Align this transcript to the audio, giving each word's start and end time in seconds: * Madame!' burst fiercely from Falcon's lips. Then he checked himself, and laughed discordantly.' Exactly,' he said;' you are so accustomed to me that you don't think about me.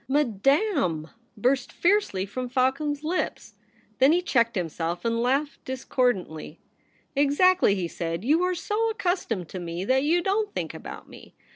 * 0.05 0.07
Madame!' 0.07 1.09
burst 1.37 1.71
fiercely 1.71 2.25
from 2.25 2.49
Falcon's 2.49 3.03
lips. 3.03 3.53
Then 3.99 4.11
he 4.11 4.23
checked 4.23 4.55
himself, 4.55 5.05
and 5.05 5.21
laughed 5.21 5.63
discordantly.' 5.63 6.59
Exactly,' 7.15 7.75
he 7.75 7.87
said;' 7.87 8.25
you 8.25 8.41
are 8.41 8.55
so 8.55 8.89
accustomed 8.89 9.47
to 9.49 9.59
me 9.59 9.85
that 9.85 10.01
you 10.03 10.23
don't 10.23 10.51
think 10.55 10.73
about 10.73 11.07
me. 11.07 11.35